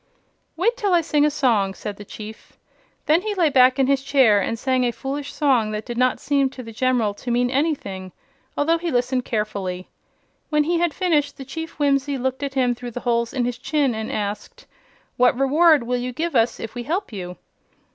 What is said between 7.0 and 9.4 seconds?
to mean anything, although he listened